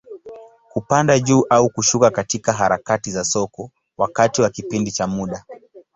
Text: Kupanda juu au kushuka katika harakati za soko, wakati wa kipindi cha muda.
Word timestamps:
Kupanda 0.69 1.19
juu 1.19 1.45
au 1.49 1.69
kushuka 1.69 2.11
katika 2.11 2.53
harakati 2.53 3.11
za 3.11 3.23
soko, 3.23 3.71
wakati 3.97 4.41
wa 4.41 4.49
kipindi 4.49 4.91
cha 4.91 5.07
muda. 5.07 5.45